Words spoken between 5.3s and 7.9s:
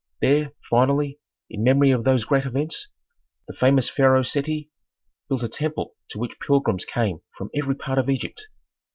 a temple to which pilgrims came from every